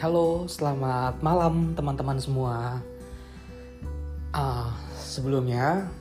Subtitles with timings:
[0.00, 2.80] Halo, selamat malam teman-teman semua.
[4.32, 5.92] Uh, sebelumnya,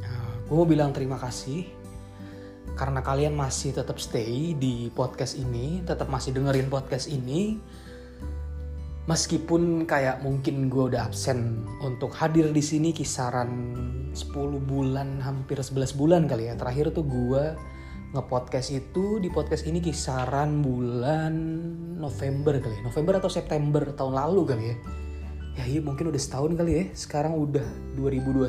[0.00, 1.68] uh, gue mau bilang terima kasih
[2.72, 7.60] karena kalian masih tetap stay di podcast ini, tetap masih dengerin podcast ini.
[9.04, 13.52] Meskipun kayak mungkin gue udah absen untuk hadir di sini kisaran
[14.16, 14.24] 10
[14.64, 16.56] bulan, hampir 11 bulan kali ya.
[16.56, 17.44] Terakhir tuh gue
[18.08, 21.34] ngepodcast itu di podcast ini kisaran bulan
[22.00, 22.82] November kali ya.
[22.88, 24.76] November atau September tahun lalu kali ya.
[25.58, 26.84] Ya iya mungkin udah setahun kali ya.
[26.96, 27.66] Sekarang udah
[28.00, 28.48] 2021.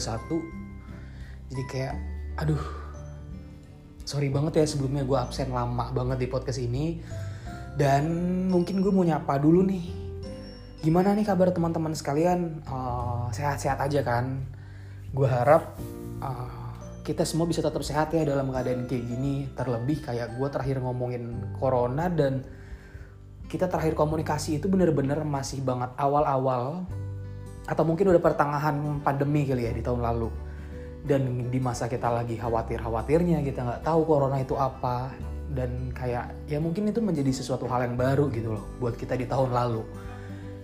[1.51, 1.93] Jadi kayak
[2.39, 2.63] aduh.
[4.07, 7.03] Sorry banget ya sebelumnya gue absen lama banget di podcast ini.
[7.75, 8.07] Dan
[8.47, 9.85] mungkin gue mau nyapa dulu nih.
[10.79, 12.63] Gimana nih kabar teman-teman sekalian?
[12.63, 14.39] sehat sehat-sehat aja kan?
[15.11, 15.75] Gue harap
[16.23, 16.68] uh,
[17.09, 19.49] kita semua bisa tetap sehat ya dalam keadaan kayak gini.
[19.57, 22.45] Terlebih kayak gue terakhir ngomongin corona dan
[23.49, 26.85] kita terakhir komunikasi itu bener-bener masih banget awal-awal
[27.65, 30.29] atau mungkin udah pertengahan pandemi kali ya di tahun lalu.
[31.01, 35.09] Dan di masa kita lagi khawatir-khawatirnya kita nggak tahu corona itu apa
[35.49, 39.25] dan kayak ya mungkin itu menjadi sesuatu hal yang baru gitu loh buat kita di
[39.25, 39.81] tahun lalu.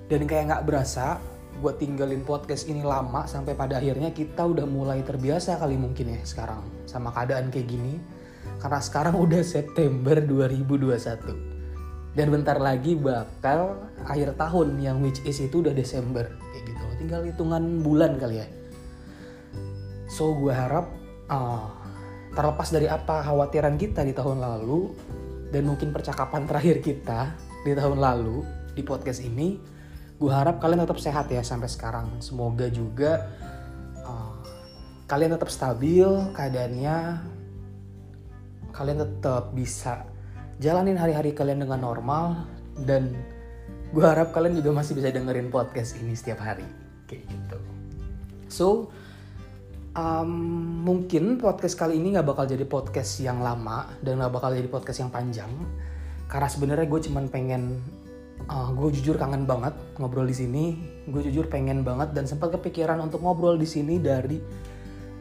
[0.06, 1.18] Dan kayak nggak berasa
[1.56, 6.22] gue tinggalin podcast ini lama sampai pada akhirnya kita udah mulai terbiasa kali mungkin ya
[6.28, 7.96] sekarang sama keadaan kayak gini.
[8.60, 15.64] Karena sekarang udah September 2021 dan bentar lagi bakal akhir tahun yang which is itu
[15.64, 16.28] udah Desember.
[16.52, 18.48] Kayak gitu tinggal hitungan bulan kali ya.
[20.08, 20.88] So gue harap
[21.28, 21.68] uh,
[22.36, 24.92] terlepas dari apa khawatiran kita di tahun lalu
[25.52, 27.32] dan mungkin percakapan terakhir kita
[27.64, 28.44] di tahun lalu
[28.76, 29.75] di podcast ini
[30.16, 32.08] gue harap kalian tetap sehat ya sampai sekarang.
[32.24, 33.28] Semoga juga
[34.04, 34.40] uh,
[35.12, 36.98] kalian tetap stabil keadaannya
[38.76, 40.04] kalian tetap bisa
[40.60, 42.44] jalanin hari-hari kalian dengan normal
[42.84, 43.16] dan
[43.96, 46.68] gue harap kalian juga masih bisa dengerin podcast ini setiap hari.
[47.08, 47.58] Kayak gitu.
[48.48, 48.68] So
[49.96, 50.32] um,
[50.84, 55.04] mungkin podcast kali ini nggak bakal jadi podcast yang lama dan nggak bakal jadi podcast
[55.04, 55.52] yang panjang.
[56.28, 57.84] Karena sebenarnya gue cuman pengen
[58.50, 60.66] uh, gue jujur kangen banget ngobrol di sini.
[61.10, 64.38] Gue jujur pengen banget dan sempat kepikiran untuk ngobrol di sini dari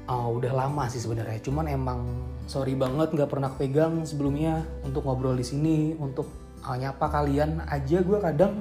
[0.08, 1.41] uh, udah lama sih sebenarnya.
[1.44, 2.00] Cuman emang
[2.44, 5.97] sorry banget nggak pernah pegang sebelumnya untuk ngobrol di sini.
[5.97, 6.28] Untuk
[6.64, 8.60] uh, nyapa kalian aja gue kadang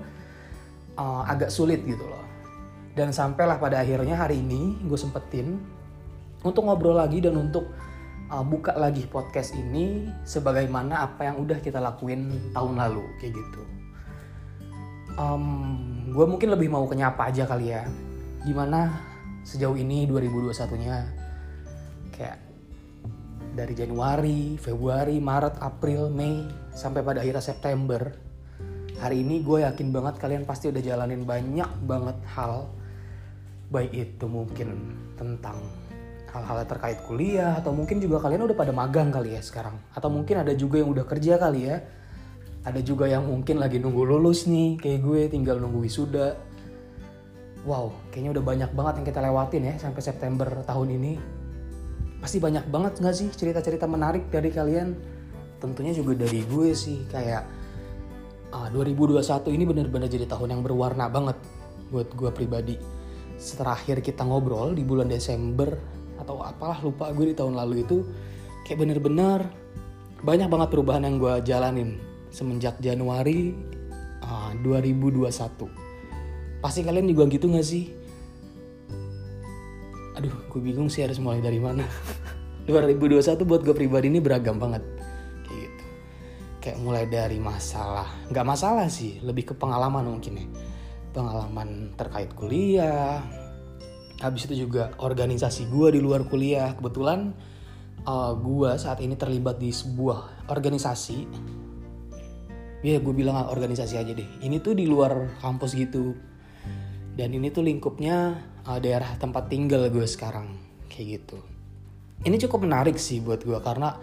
[0.96, 2.24] uh, agak sulit gitu loh.
[2.94, 5.58] Dan sampailah pada akhirnya hari ini gue sempetin
[6.46, 7.66] untuk ngobrol lagi dan untuk
[8.30, 13.83] uh, buka lagi podcast ini sebagaimana apa yang udah kita lakuin tahun lalu kayak gitu
[15.18, 15.46] um,
[16.10, 17.86] gue mungkin lebih mau kenyapa aja kali ya.
[18.44, 18.92] Gimana
[19.44, 20.98] sejauh ini 2021-nya
[22.16, 22.38] kayak
[23.54, 28.02] dari Januari, Februari, Maret, April, Mei sampai pada akhirnya September.
[28.98, 32.72] Hari ini gue yakin banget kalian pasti udah jalanin banyak banget hal.
[33.74, 34.70] Baik itu mungkin
[35.18, 35.58] tentang
[36.34, 39.78] hal-hal terkait kuliah atau mungkin juga kalian udah pada magang kali ya sekarang.
[39.94, 41.78] Atau mungkin ada juga yang udah kerja kali ya
[42.64, 46.40] ada juga yang mungkin lagi nunggu lulus nih kayak gue tinggal nunggu wisuda.
[47.68, 51.14] Wow kayaknya udah banyak banget yang kita lewatin ya sampai September tahun ini.
[52.24, 54.96] Pasti banyak banget nggak sih cerita-cerita menarik dari kalian?
[55.60, 57.44] Tentunya juga dari gue sih kayak
[58.56, 59.20] ah, 2021
[59.60, 61.36] ini bener-bener jadi tahun yang berwarna banget
[61.92, 62.80] buat gue pribadi.
[63.44, 65.68] Terakhir kita ngobrol di bulan Desember
[66.16, 68.08] atau apalah lupa gue di tahun lalu itu
[68.64, 69.44] kayak bener-bener
[70.24, 73.54] banyak banget perubahan yang gue jalanin semenjak Januari
[74.26, 75.30] uh, 2021.
[76.66, 77.94] Pasti kalian juga gitu gak sih?
[80.18, 81.86] Aduh, gue bingung sih harus mulai dari mana.
[82.70, 84.82] 2021 buat gue pribadi ini beragam banget.
[85.46, 85.84] Kayak gitu.
[86.64, 90.48] Kayak mulai dari masalah, nggak masalah sih, lebih ke pengalaman mungkin ya.
[91.14, 93.22] Pengalaman terkait kuliah.
[94.24, 96.72] Habis itu juga organisasi gue di luar kuliah.
[96.74, 97.36] Kebetulan
[98.08, 101.28] uh, gue saat ini terlibat di sebuah organisasi
[102.84, 104.28] ya gue bilang organisasi aja deh.
[104.44, 106.14] Ini tuh di luar kampus gitu.
[107.16, 108.36] Dan ini tuh lingkupnya
[108.68, 110.60] uh, daerah tempat tinggal gue sekarang
[110.92, 111.40] kayak gitu.
[112.28, 113.96] Ini cukup menarik sih buat gue karena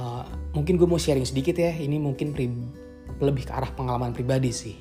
[0.00, 0.24] uh,
[0.56, 1.76] mungkin gue mau sharing sedikit ya.
[1.76, 2.32] Ini mungkin
[3.20, 4.76] lebih ke arah pengalaman pribadi sih.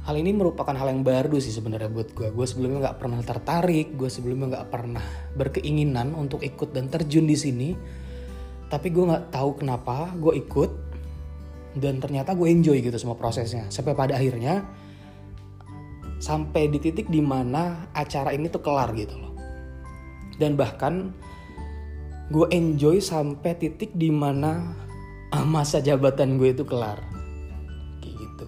[0.00, 3.94] Hal ini merupakan hal yang baru sih sebenarnya buat gue gue sebelumnya nggak pernah tertarik
[3.94, 5.04] gue sebelumnya nggak pernah
[5.38, 7.68] berkeinginan untuk ikut dan terjun di sini.
[8.66, 10.89] Tapi gue nggak tahu kenapa gue ikut
[11.78, 13.70] dan ternyata gue enjoy gitu semua prosesnya.
[13.70, 14.66] Sampai pada akhirnya
[16.20, 19.32] sampai di titik di mana acara ini tuh kelar gitu loh.
[20.40, 21.14] Dan bahkan
[22.30, 24.74] gue enjoy sampai titik di mana
[25.46, 26.98] masa jabatan gue itu kelar.
[28.02, 28.46] Kayak gitu.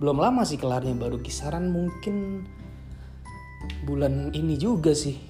[0.00, 2.48] Belum lama sih kelarnya baru kisaran mungkin
[3.84, 5.20] bulan ini juga sih.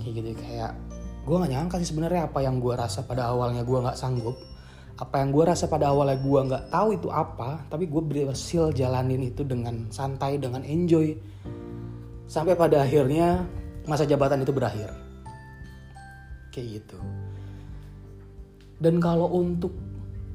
[0.00, 0.72] Kayak gitu kayak
[1.20, 4.49] gue gak nyangka sih sebenarnya apa yang gue rasa pada awalnya gue nggak sanggup
[5.00, 9.32] apa yang gue rasa pada awalnya gue nggak tahu itu apa tapi gue berhasil jalanin
[9.32, 11.16] itu dengan santai dengan enjoy.
[12.28, 13.48] Sampai pada akhirnya
[13.88, 14.92] masa jabatan itu berakhir.
[16.52, 16.98] Kayak gitu.
[18.76, 19.72] Dan kalau untuk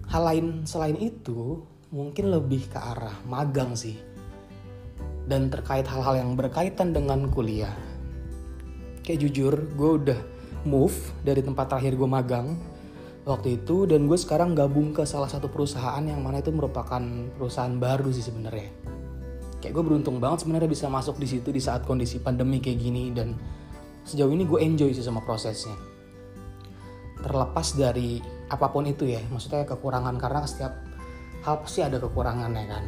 [0.10, 1.62] hal lain selain itu
[1.94, 3.96] mungkin lebih ke arah magang sih.
[5.30, 7.74] Dan terkait hal-hal yang berkaitan dengan kuliah.
[9.06, 10.20] Kayak jujur gue udah
[10.66, 12.58] move dari tempat terakhir gue magang
[13.26, 17.02] waktu itu dan gue sekarang gabung ke salah satu perusahaan yang mana itu merupakan
[17.34, 18.70] perusahaan baru sih sebenarnya.
[19.60, 23.10] Kayak gue beruntung banget sebenarnya bisa masuk di situ di saat kondisi pandemi kayak gini
[23.10, 23.34] dan
[24.06, 25.74] sejauh ini gue enjoy sih sama prosesnya.
[27.26, 30.86] Terlepas dari apa pun itu ya maksudnya kekurangan karena setiap
[31.42, 32.86] hal pasti ada kekurangannya kan.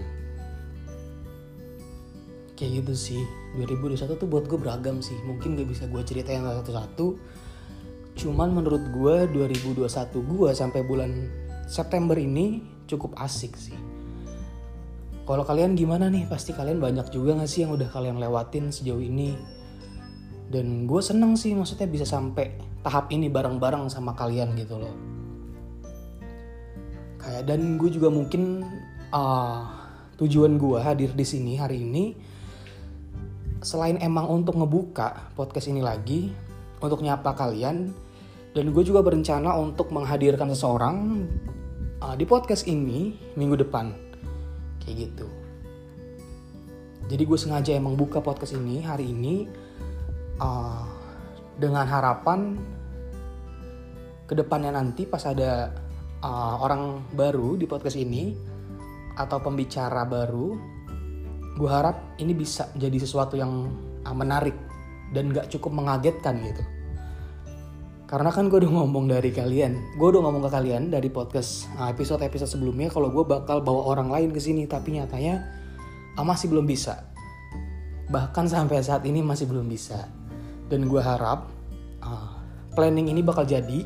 [2.54, 3.22] Kayak gitu sih.
[3.58, 5.18] 2021 tuh buat gue beragam sih.
[5.26, 7.18] Mungkin gak bisa gue ceritain satu-satu
[8.18, 11.12] Cuman menurut gue 2021 gue sampai bulan
[11.70, 13.78] September ini cukup asik sih.
[15.28, 16.26] Kalau kalian gimana nih?
[16.26, 19.38] Pasti kalian banyak juga gak sih yang udah kalian lewatin sejauh ini?
[20.50, 24.96] Dan gue seneng sih maksudnya bisa sampai tahap ini bareng-bareng sama kalian gitu loh.
[27.20, 28.64] Kayak dan gue juga mungkin
[29.12, 29.68] uh,
[30.16, 32.16] tujuan gue hadir di sini hari ini
[33.60, 36.32] selain emang untuk ngebuka podcast ini lagi
[36.80, 37.92] untuk nyapa kalian
[38.56, 41.28] dan gue juga berencana untuk menghadirkan seseorang
[42.02, 43.92] uh, di podcast ini minggu depan.
[44.84, 45.28] Kayak gitu.
[47.08, 49.48] Jadi gue sengaja emang buka podcast ini hari ini
[50.44, 50.84] uh,
[51.56, 52.60] dengan harapan
[54.28, 55.72] ke depannya nanti pas ada
[56.20, 58.36] uh, orang baru di podcast ini
[59.18, 60.54] atau pembicara baru,
[61.58, 63.72] gue harap ini bisa jadi sesuatu yang
[64.04, 64.54] uh, menarik
[65.16, 66.64] dan gak cukup mengagetkan gitu.
[68.08, 71.92] Karena kan gue udah ngomong dari kalian, gue udah ngomong ke kalian dari podcast ah,
[71.92, 75.44] episode-episode sebelumnya kalau gue bakal bawa orang lain ke sini, tapi nyatanya
[76.16, 77.04] ah, masih belum bisa.
[78.08, 80.08] Bahkan sampai saat ini masih belum bisa.
[80.72, 81.52] Dan gue harap
[82.00, 82.32] uh,
[82.72, 83.84] planning ini bakal jadi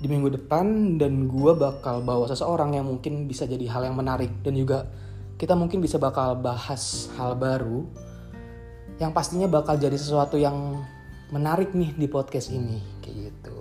[0.00, 4.32] di minggu depan dan gue bakal bawa seseorang yang mungkin bisa jadi hal yang menarik
[4.40, 4.88] dan juga
[5.36, 7.84] kita mungkin bisa bakal bahas hal baru
[8.96, 10.80] yang pastinya bakal jadi sesuatu yang
[11.30, 13.56] menarik nih di podcast ini kayak gitu.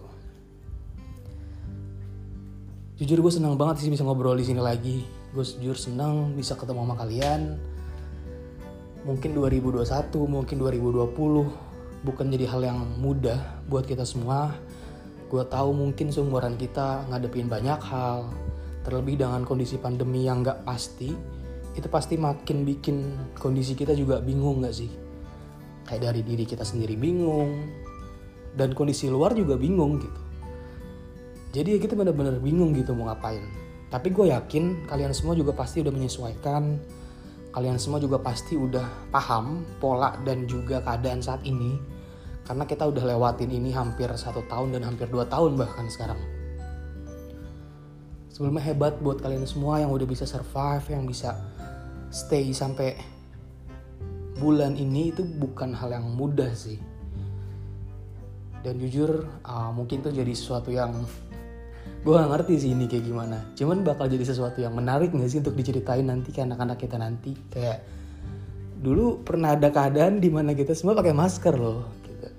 [2.99, 5.05] Jujur gue senang banget sih bisa ngobrol di sini lagi.
[5.31, 7.55] Gue jujur senang bisa ketemu sama kalian.
[9.07, 9.85] Mungkin 2021,
[10.27, 13.39] mungkin 2020 bukan jadi hal yang mudah
[13.71, 14.51] buat kita semua.
[15.29, 18.27] Gue tahu mungkin seumuran kita ngadepin banyak hal,
[18.81, 21.13] terlebih dengan kondisi pandemi yang gak pasti,
[21.77, 22.97] itu pasti makin bikin
[23.37, 25.08] kondisi kita juga bingung gak sih?
[25.89, 27.65] Kayak dari diri kita sendiri bingung.
[28.53, 30.21] Dan kondisi luar juga bingung gitu.
[31.49, 33.41] Jadi ya kita benar-benar bingung gitu mau ngapain.
[33.89, 36.77] Tapi gue yakin kalian semua juga pasti udah menyesuaikan.
[37.49, 41.81] Kalian semua juga pasti udah paham pola dan juga keadaan saat ini.
[42.45, 46.21] Karena kita udah lewatin ini hampir satu tahun dan hampir dua tahun bahkan sekarang.
[48.29, 51.33] Sebelumnya hebat buat kalian semua yang udah bisa survive yang bisa
[52.13, 52.93] stay sampai
[54.39, 56.79] bulan ini itu bukan hal yang mudah sih.
[58.63, 61.03] Dan jujur uh, mungkin tuh jadi sesuatu yang
[61.99, 63.37] gue gak ngerti sih ini kayak gimana.
[63.55, 67.35] Cuman bakal jadi sesuatu yang menarik gak sih untuk diceritain nanti ke anak-anak kita nanti?
[67.51, 67.83] Kayak
[68.79, 72.31] dulu pernah ada keadaan di mana kita semua pakai masker loh gitu.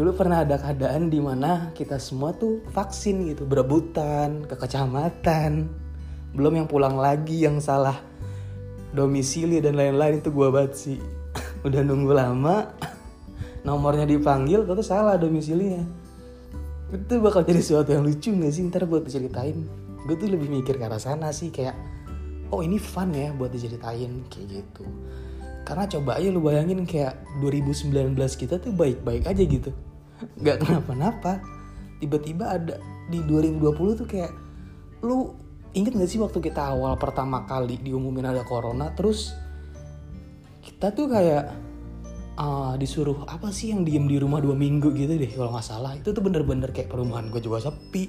[0.00, 5.68] dulu pernah ada keadaan di mana kita semua tuh vaksin gitu berebutan ke kecamatan.
[6.32, 8.07] Belum yang pulang lagi yang salah
[8.92, 10.98] domisili dan lain-lain itu gue banget sih.
[11.66, 12.72] Udah nunggu lama
[13.66, 15.84] nomornya dipanggil terus salah domisilinya.
[16.88, 18.64] Itu bakal jadi sesuatu yang lucu gak sih?
[18.64, 19.68] Ntar buat diceritain.
[20.08, 21.76] Gue tuh lebih mikir ke arah sana sih kayak
[22.48, 24.84] oh ini fun ya buat diceritain kayak gitu.
[25.68, 29.68] Karena coba aja lu bayangin kayak 2019 kita tuh baik-baik aja gitu.
[30.40, 31.44] Nggak kenapa-napa.
[32.00, 32.80] Tiba-tiba ada
[33.12, 34.32] di 2020 tuh kayak
[35.04, 35.36] lu
[35.76, 39.34] inget gak sih waktu kita awal pertama kali diumumin ada corona terus
[40.64, 41.68] kita tuh kayak
[42.38, 44.94] uh, disuruh apa sih yang diem di rumah dua minggu?
[44.94, 45.92] gitu deh kalau nggak salah.
[45.98, 48.08] Itu tuh bener-bener kayak perumahan gue juga sepi.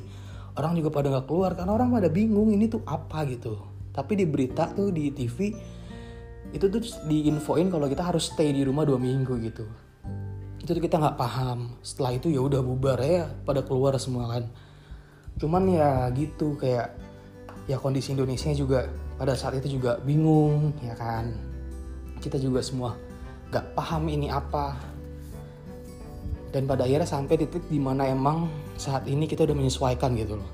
[0.53, 3.57] Orang juga pada nggak keluar karena orang pada bingung ini tuh apa gitu.
[3.89, 5.55] Tapi di berita tuh di TV
[6.49, 9.65] itu tuh diinfoin kalau kita harus stay di rumah dua minggu gitu.
[10.61, 11.79] Itu tuh kita nggak paham.
[11.81, 14.45] Setelah itu ya udah bubar ya pada keluar semua kan.
[15.39, 17.08] Cuman ya gitu kayak
[17.69, 18.89] ya kondisi Indonesia juga
[19.21, 21.29] pada saat itu juga bingung ya kan?
[22.17, 22.97] Kita juga semua
[23.53, 24.73] gak paham ini apa.
[26.49, 30.49] Dan pada akhirnya sampai titik di mana emang saat ini kita udah menyesuaikan gitu loh.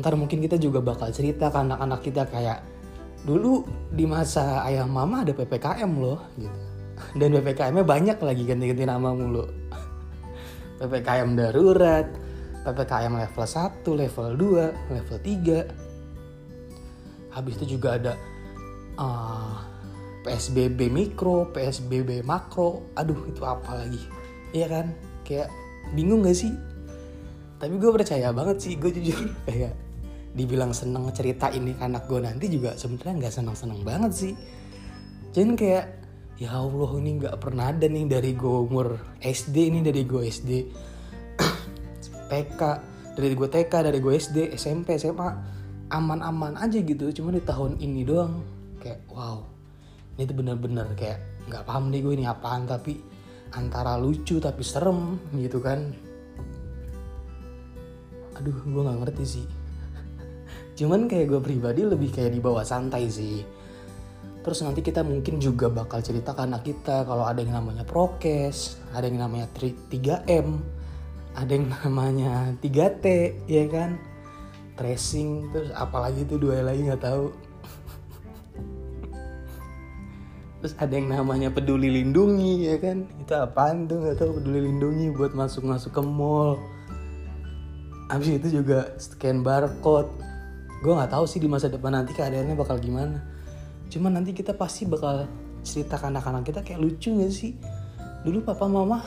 [0.00, 2.64] Ntar mungkin kita juga bakal cerita ke anak-anak kita kayak
[3.28, 3.60] dulu
[3.92, 6.58] di masa ayah mama ada ppkm loh gitu.
[7.12, 9.44] Dan ppkm-nya banyak lagi ganti-ganti nama mulu.
[10.80, 12.08] Ppkm darurat
[12.64, 15.81] ppkm level 1 level 2 level 3
[17.32, 18.12] habis itu juga ada
[19.00, 19.56] uh,
[20.22, 22.86] psbb mikro psbb makro.
[22.94, 24.00] Aduh itu apa lagi?
[24.52, 24.86] Iya kan?
[25.24, 25.48] Kayak
[25.96, 26.52] bingung gak sih?
[27.58, 29.32] Tapi gue percaya banget sih gue jujur.
[29.48, 29.74] Kayak
[30.38, 34.32] dibilang seneng cerita ini ke anak gue nanti juga sebenarnya nggak seneng seneng banget sih.
[35.32, 35.86] Jadi kayak
[36.40, 40.50] ya Allah ini nggak pernah ada nih dari gue umur SD ini dari gue SD
[42.32, 42.60] TK
[43.16, 45.61] dari gue TK dari gue SD SMP SMA
[45.92, 48.40] aman-aman aja gitu cuma di tahun ini doang.
[48.80, 49.44] Kayak wow
[50.16, 53.00] ini tuh bener-bener kayak nggak paham deh gue ini apaan tapi
[53.52, 55.92] antara lucu tapi serem gitu kan.
[58.40, 59.46] Aduh gue nggak ngerti sih.
[60.80, 63.44] Cuman kayak gue pribadi lebih kayak dibawa santai sih.
[64.42, 68.82] Terus nanti kita mungkin juga bakal cerita ke anak kita kalau ada yang namanya prokes
[68.90, 70.58] ada yang namanya 3M
[71.38, 73.04] ada yang namanya 3T
[73.46, 73.96] ya kan
[74.82, 77.30] tracing terus apalagi itu dua lagi nggak tahu.
[80.58, 83.06] Terus ada yang namanya peduli lindungi ya kan?
[83.22, 84.02] Itu apaan tuh?
[84.02, 86.58] Nggak tahu peduli lindungi buat masuk masuk ke mall.
[88.10, 90.10] Abis itu juga scan barcode.
[90.82, 93.22] Gue nggak tahu sih di masa depan nanti keadaannya bakal gimana.
[93.86, 95.30] Cuman nanti kita pasti bakal
[95.62, 97.54] cerita ke anak-anak kita kayak lucu gak sih?
[98.26, 99.02] Dulu papa mama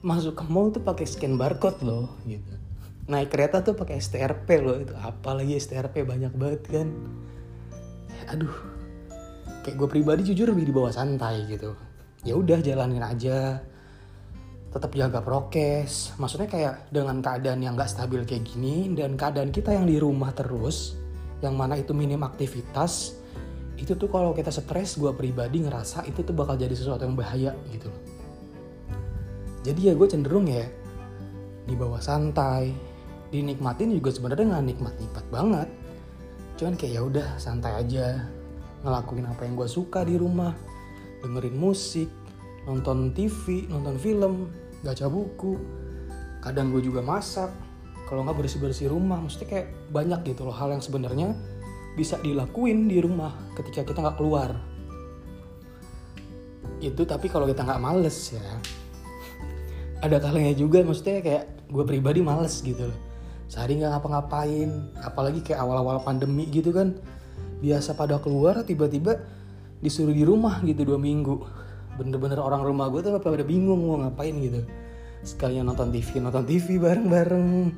[0.00, 2.69] masuk ke mall tuh pakai scan barcode loh gitu
[3.10, 4.94] naik kereta tuh pakai STRP loh itu.
[4.94, 6.88] Apalagi STRP banyak banget kan.
[8.30, 8.54] Aduh
[9.66, 11.74] kayak gue pribadi jujur lebih dibawa santai gitu.
[12.22, 13.58] Ya udah jalanin aja.
[14.70, 16.14] Tetap jaga prokes.
[16.16, 20.30] Maksudnya kayak dengan keadaan yang gak stabil kayak gini dan keadaan kita yang di rumah
[20.30, 20.94] terus
[21.42, 23.18] yang mana itu minim aktivitas
[23.80, 27.56] itu tuh kalau kita stres gue pribadi ngerasa itu tuh bakal jadi sesuatu yang bahaya
[27.72, 27.88] gitu.
[29.64, 30.68] Jadi ya gue cenderung ya
[31.64, 32.89] dibawa santai
[33.30, 35.68] dinikmatin juga sebenarnya nggak nikmat nikmat banget.
[36.58, 38.26] Cuman kayak ya udah santai aja.
[38.82, 40.52] Ngelakuin apa yang gue suka di rumah.
[41.22, 42.10] Dengerin musik
[42.66, 44.50] nonton TV nonton film
[44.82, 45.56] baca buku.
[46.42, 47.48] Kadang gue juga masak.
[48.10, 51.30] Kalau nggak bersih bersih rumah mesti kayak banyak gitu loh hal yang sebenarnya
[51.94, 54.50] bisa dilakuin di rumah ketika kita nggak keluar.
[56.82, 58.42] Itu tapi kalau kita nggak males ya.
[60.00, 63.09] Ada kalanya juga maksudnya kayak gue pribadi males gitu loh
[63.50, 66.94] sehari nggak ngapa-ngapain apalagi kayak awal-awal pandemi gitu kan.
[67.58, 69.18] Biasa pada keluar tiba-tiba
[69.82, 71.34] disuruh di rumah gitu dua minggu.
[71.98, 74.62] Bener-bener orang rumah gue tuh pada bingung mau ngapain gitu.
[75.26, 77.74] Sekalian nonton TV nonton TV bareng-bareng.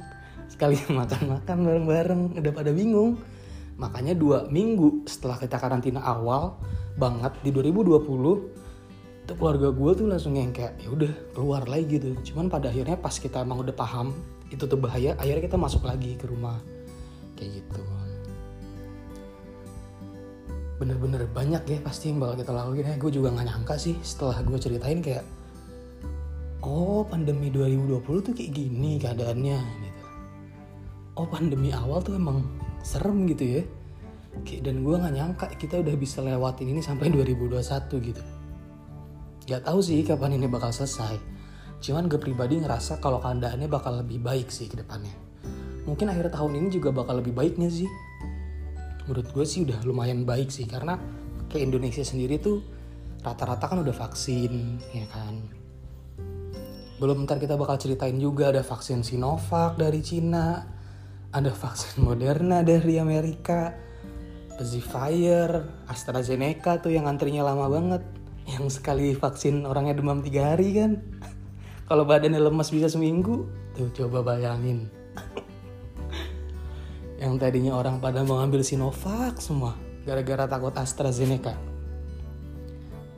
[0.52, 3.16] Sekalian makan-makan bareng-bareng udah pada bingung.
[3.80, 6.60] Makanya dua minggu setelah kita karantina awal
[7.00, 7.96] banget di 2020
[9.22, 12.12] itu keluarga gue tuh langsung yang kayak ya udah keluar lagi gitu.
[12.28, 14.12] Cuman pada akhirnya pas kita emang udah paham
[14.52, 16.60] itu tuh bahaya akhirnya kita masuk lagi ke rumah.
[17.34, 17.82] Kayak gitu.
[20.76, 22.84] Bener-bener banyak ya pasti yang bakal kita lakuin.
[22.84, 25.24] Ya gue juga nggak nyangka sih setelah gue ceritain kayak
[26.62, 30.04] oh pandemi 2020 tuh kayak gini keadaannya gitu.
[31.16, 32.44] Oh pandemi awal tuh emang
[32.84, 33.62] serem gitu ya.
[34.44, 37.62] Kayak dan gue nggak nyangka kita udah bisa lewatin ini sampai 2021
[38.12, 38.22] gitu.
[39.42, 41.41] Gak tahu sih kapan ini bakal selesai
[41.82, 45.12] cuman gue pribadi ngerasa kalau keadaannya bakal lebih baik sih ke depannya.
[45.82, 47.90] Mungkin akhir tahun ini juga bakal lebih baiknya sih?
[49.10, 50.94] Menurut gue sih udah lumayan baik sih karena
[51.50, 52.62] ke Indonesia sendiri tuh
[53.26, 55.42] rata-rata kan udah vaksin ya kan?
[57.02, 60.62] Belum ntar kita bakal ceritain juga ada vaksin Sinovac dari Cina
[61.32, 63.74] ada vaksin Moderna dari Amerika
[64.54, 68.04] Pfizer AstraZeneca tuh yang antrinya lama banget
[68.46, 71.02] yang sekali vaksin orangnya demam tiga hari kan
[71.92, 73.44] kalau badannya lemas bisa seminggu
[73.76, 74.88] tuh coba bayangin
[77.20, 79.76] yang tadinya orang pada mau ambil Sinovac semua
[80.08, 81.52] gara-gara takut AstraZeneca.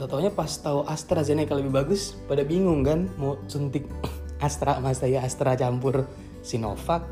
[0.04, 3.86] Taunya pas tahu AstraZeneca lebih bagus, pada bingung kan mau suntik
[4.44, 6.04] Astra mas saya Astra campur
[6.42, 7.06] Sinovac.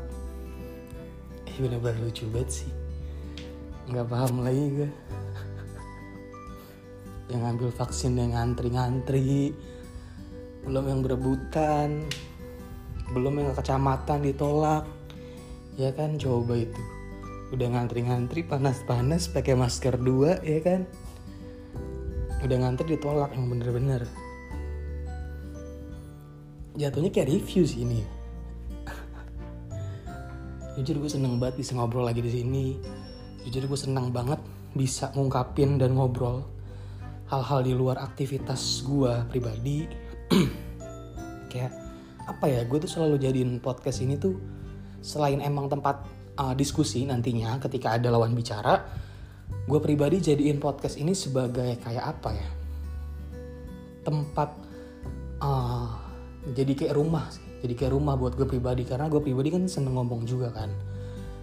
[1.47, 2.71] Eh bener-bener lucu banget sih.
[3.87, 4.89] Nggak paham lagi gue.
[7.33, 9.57] Yang ngambil vaksin yang ngantri-ngantri,
[10.63, 12.07] belum yang berebutan,
[13.11, 14.83] belum yang ke kecamatan ditolak,
[15.75, 16.81] ya kan coba itu.
[17.53, 20.89] Udah ngantri-ngantri panas-panas pakai masker dua ya kan?
[22.41, 24.09] Udah ngantri ditolak yang bener-bener.
[26.73, 28.01] Jatuhnya kayak review sih ini.
[30.81, 32.65] Jujur gue seneng banget bisa ngobrol lagi di sini.
[33.45, 34.41] Jujur gue seneng banget
[34.73, 36.41] bisa ngungkapin dan ngobrol
[37.29, 39.85] hal-hal di luar aktivitas gue pribadi
[41.51, 41.71] kayak
[42.23, 44.39] apa ya gue tuh selalu jadiin podcast ini tuh
[45.03, 46.07] selain emang tempat
[46.39, 48.79] uh, diskusi nantinya ketika ada lawan bicara
[49.67, 52.49] gue pribadi jadiin podcast ini sebagai kayak apa ya
[54.03, 54.49] tempat
[55.39, 55.87] uh,
[56.51, 57.43] jadi kayak rumah sih.
[57.63, 60.67] Jadi kayak rumah buat gue pribadi karena gue pribadi kan seneng ngomong juga kan.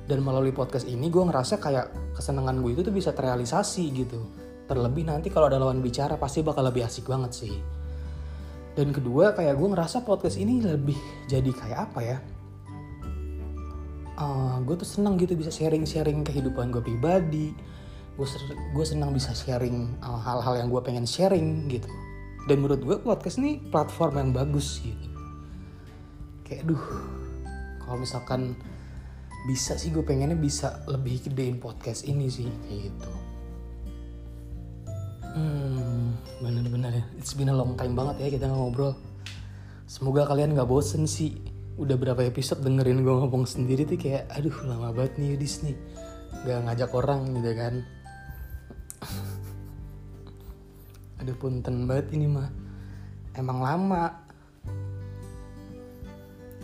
[0.05, 4.21] Dan melalui podcast ini gue ngerasa kayak kesenangan gue itu tuh bisa terrealisasi gitu.
[4.69, 7.80] Terlebih nanti kalau ada lawan bicara pasti bakal lebih asik banget sih
[8.79, 10.97] dan kedua kayak gue ngerasa podcast ini lebih
[11.27, 12.19] jadi kayak apa ya?
[14.21, 17.51] Uh, eh, gue tuh senang gitu bisa sharing-sharing kehidupan gue pribadi.
[18.15, 18.27] Gue
[18.77, 21.91] gue senang bisa sharing eh, hal-hal uh, yang gue pengen sharing gitu.
[22.47, 25.07] Dan menurut gue podcast ini platform yang bagus gitu.
[26.47, 26.85] Kayak duh
[27.83, 28.55] kalau misalkan
[29.51, 33.11] bisa sih gue pengennya bisa lebih gedein podcast ini sih gitu
[35.35, 37.05] hmm bener-bener ya.
[37.21, 38.97] It's been a long time banget ya kita ngobrol.
[39.91, 41.37] Semoga kalian gak bosen sih.
[41.81, 45.77] Udah berapa episode dengerin gue ngomong sendiri tuh kayak aduh lama banget nih Yudis nih.
[46.47, 47.75] Gak ngajak orang gitu kan.
[51.21, 52.49] Aduh punten banget ini mah.
[53.37, 54.05] Emang lama.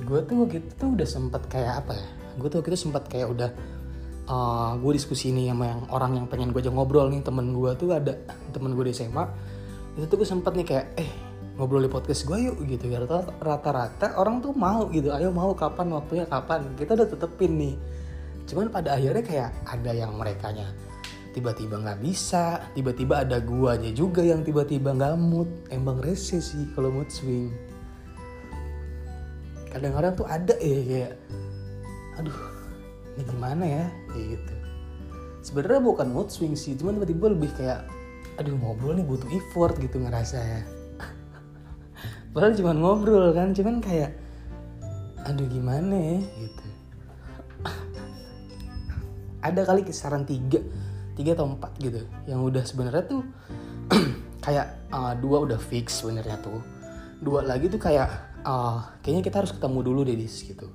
[0.07, 2.09] Gue tuh gitu tuh udah sempet kayak apa ya?
[2.37, 3.51] Gue tuh gitu sempet kayak udah
[4.27, 7.55] uh, eh, gue diskusi nih sama yang orang yang pengen gue aja ngobrol nih temen
[7.55, 8.15] gue tuh ada
[8.51, 9.25] temen gue di SMA
[9.97, 11.11] itu tuh gue sempet nih kayak eh
[11.57, 12.93] ngobrol di podcast gue yuk gitu.
[12.93, 13.01] Ya
[13.41, 15.09] rata-rata orang tuh mau gitu.
[15.11, 16.77] Ayo mau kapan waktunya kapan?
[16.77, 17.75] Kita udah tetepin nih.
[18.47, 20.69] Cuman pada akhirnya kayak ada yang mereka nya
[21.37, 25.49] tiba-tiba nggak bisa tiba-tiba ada guanya juga yang tiba-tiba nggak mood.
[25.73, 27.51] Emang rese sih kalau mood swing.
[29.73, 31.13] Kadang-kadang tuh ada ya kayak
[32.21, 32.56] aduh
[33.17, 33.85] ini gimana ya?
[34.13, 34.55] Kayak gitu.
[35.41, 37.89] Sebenarnya bukan mood swing sih cuman tiba-tiba lebih kayak
[38.37, 40.61] aduh ngobrol nih butuh effort gitu ngerasa ya.
[42.37, 44.13] Padahal cuma ngobrol kan cuman kayak
[45.25, 46.19] aduh gimana ya?
[46.21, 46.65] Gitu.
[49.49, 50.61] Ada kali kisaran tiga
[51.17, 53.25] tiga atau empat gitu yang udah sebenarnya tuh
[54.45, 56.61] kayak uh, dua udah fix sebenarnya tuh.
[57.17, 58.13] Dua lagi tuh kayak
[58.45, 60.69] uh, kayaknya kita harus ketemu dulu deh dis gitu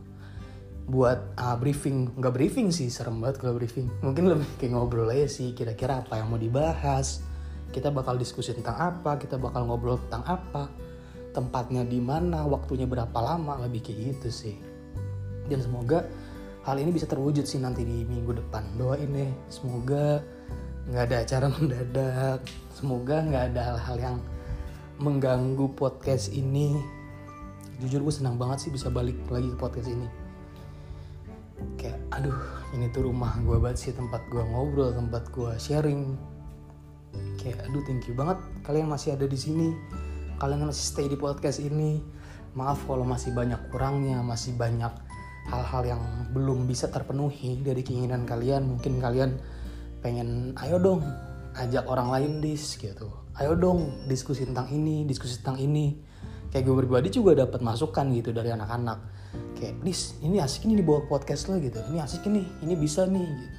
[0.91, 2.11] buat uh, briefing.
[2.19, 3.87] Nggak briefing sih serem banget kalau briefing.
[4.03, 7.23] Mungkin lebih kayak ngobrol aja sih kira-kira apa yang mau dibahas.
[7.71, 10.67] Kita bakal diskusi tentang apa kita bakal ngobrol tentang apa
[11.31, 14.55] tempatnya di mana waktunya berapa lama lebih kayak gitu sih.
[15.47, 16.03] Dan semoga
[16.67, 18.75] hal ini bisa terwujud sih nanti di minggu depan.
[18.75, 20.19] Doain deh semoga
[20.91, 22.39] nggak ada acara mendadak.
[22.75, 24.17] Semoga nggak ada hal-hal yang
[24.99, 26.75] mengganggu podcast ini.
[27.79, 30.20] Jujur gue senang banget sih bisa balik lagi ke podcast ini
[31.79, 32.35] kayak aduh
[32.75, 36.15] ini tuh rumah gue banget sih tempat gue ngobrol tempat gue sharing.
[37.41, 39.73] Kayak aduh thank you banget kalian masih ada di sini.
[40.39, 42.01] Kalian masih stay di podcast ini.
[42.57, 44.91] Maaf kalau masih banyak kurangnya masih banyak
[45.47, 46.03] hal-hal yang
[46.35, 48.67] belum bisa terpenuhi dari keinginan kalian.
[48.67, 49.39] Mungkin kalian
[50.01, 51.01] pengen ayo dong
[51.55, 53.07] ajak orang lain dis gitu.
[53.39, 55.95] Ayo dong diskusi tentang ini diskusi tentang ini.
[56.51, 59.20] Kayak gue pribadi juga dapat masukan gitu dari anak-anak
[59.55, 61.79] kayak dis ini asik ini dibawa podcast lo gitu.
[61.91, 63.57] Ini asik ini ini bisa nih gitu.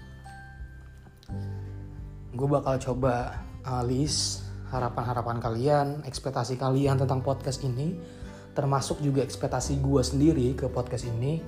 [2.32, 8.00] Gue bakal coba uh, list harapan-harapan kalian ekspektasi kalian tentang podcast ini
[8.52, 11.40] termasuk juga ekspektasi gue sendiri ke podcast ini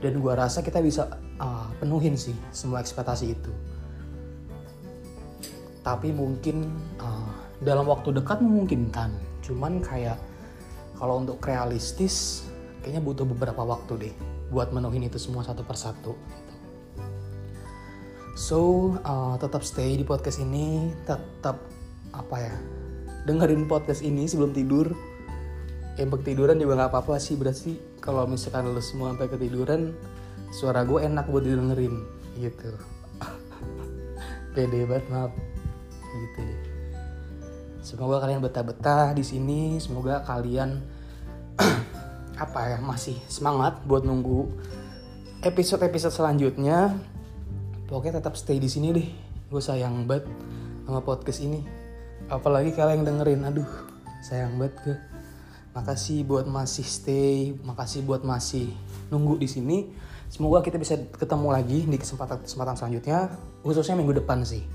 [0.00, 3.52] dan gue rasa kita bisa uh, penuhin sih semua ekspektasi itu.
[5.84, 6.68] Tapi mungkin
[7.00, 7.32] uh,
[7.64, 9.12] dalam waktu dekat memungkinkan.
[9.44, 10.16] Cuman kayak
[10.96, 12.48] kalau untuk realistis
[12.84, 14.14] kayaknya butuh beberapa waktu deh
[14.52, 16.54] buat menuhin itu semua satu persatu gitu.
[18.36, 18.58] so
[19.02, 21.64] uh, tetap stay di podcast ini tetap
[22.12, 22.54] apa ya
[23.24, 24.92] dengerin podcast ini sebelum tidur
[25.96, 29.96] yang tiduran juga nggak apa-apa sih berarti kalau misalkan lu semua sampai ketiduran
[30.52, 32.04] suara gue enak buat didengerin
[32.36, 32.76] gitu
[34.54, 35.32] pede banget maaf
[36.12, 36.74] gitu deh
[37.84, 39.76] Semoga kalian betah-betah di sini.
[39.76, 40.80] Semoga kalian
[42.44, 44.52] apa ya masih semangat buat nunggu
[45.40, 46.92] episode-episode selanjutnya.
[47.88, 49.08] Pokoknya tetap stay di sini deh.
[49.48, 50.28] Gue sayang banget
[50.84, 51.64] sama podcast ini.
[52.28, 53.44] Apalagi kalian yang dengerin.
[53.48, 53.70] Aduh,
[54.24, 54.96] sayang banget gue.
[55.74, 58.72] Makasih buat masih stay, makasih buat masih
[59.08, 59.78] nunggu di sini.
[60.34, 63.30] semoga kita bisa ketemu lagi di kesempatan kesempatan selanjutnya
[63.62, 64.66] khususnya minggu depan sih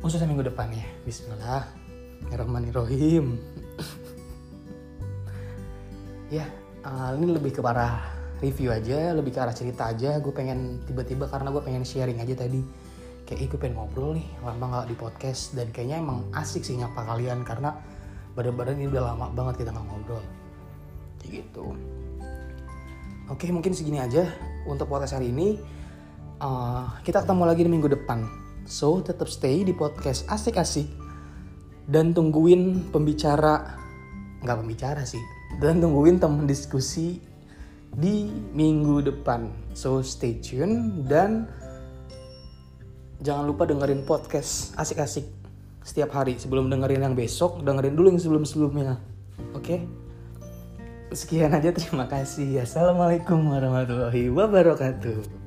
[0.00, 1.68] khususnya minggu depan ya Bismillah
[2.24, 3.36] Bismillahirrahmanirrahim
[6.28, 6.44] ya
[6.84, 10.18] uh, ini lebih ke arah review aja lebih ke arah cerita aja.
[10.22, 12.62] Gue pengen tiba-tiba karena gue pengen sharing aja tadi.
[13.26, 15.52] Kayak gue pengen ngobrol nih lama gak di podcast.
[15.58, 17.74] Dan kayaknya emang asik sih nyapa kalian karena
[18.38, 20.22] badan-badan ini udah lama banget kita nggak ngobrol.
[21.18, 21.64] Kayak gitu.
[23.28, 24.24] Oke mungkin segini aja
[24.64, 25.58] untuk podcast hari ini.
[26.38, 28.24] Uh, kita ketemu lagi di minggu depan.
[28.64, 30.86] So tetap stay di podcast asik-asik
[31.90, 33.76] dan tungguin pembicara.
[34.38, 37.24] Nggak pembicara sih dan tungguin temen diskusi
[37.96, 39.48] di minggu depan.
[39.72, 41.48] So stay tune dan
[43.24, 45.24] jangan lupa dengerin podcast asik-asik
[45.80, 49.00] setiap hari sebelum dengerin yang besok dengerin dulu yang sebelum-sebelumnya.
[49.56, 49.64] Oke?
[49.64, 49.80] Okay?
[51.12, 52.60] sekian aja terima kasih.
[52.60, 55.37] Assalamualaikum warahmatullahi wabarakatuh